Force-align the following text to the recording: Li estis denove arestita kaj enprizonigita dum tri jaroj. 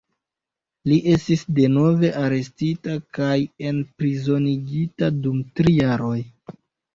Li 0.91 0.95
estis 1.15 1.43
denove 1.59 2.09
arestita 2.21 2.95
kaj 3.19 3.35
enprizonigita 3.73 5.11
dum 5.27 5.39
tri 5.61 5.77
jaroj. 5.77 6.17